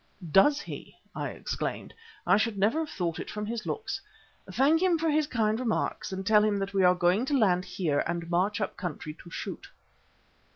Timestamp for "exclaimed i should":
1.29-2.57